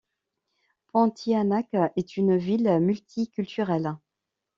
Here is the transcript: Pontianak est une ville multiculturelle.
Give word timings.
Pontianak 0.87 1.67
est 1.95 2.17
une 2.17 2.35
ville 2.35 2.79
multiculturelle. 2.79 3.97